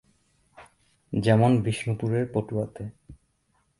[1.13, 2.83] যেমন বিষ্ণুপুরের পটুয়াতে।